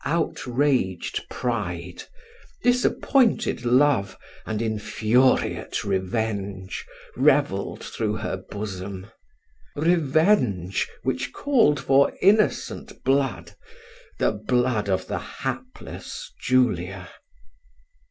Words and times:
Outraged 0.03 1.29
pride, 1.29 2.05
disappointed 2.63 3.63
love, 3.63 4.17
and 4.47 4.59
infuriate 4.59 5.83
revenge, 5.83 6.83
revelled 7.15 7.83
through 7.83 8.15
her 8.15 8.35
bosom. 8.37 9.11
Revenge, 9.75 10.87
which 11.03 11.31
called 11.31 11.79
for 11.79 12.15
innocent 12.19 13.03
blood 13.03 13.53
the 14.17 14.31
blood 14.31 14.89
of 14.89 15.05
the 15.05 15.19
hapless 15.19 16.31
Julia. 16.41 17.07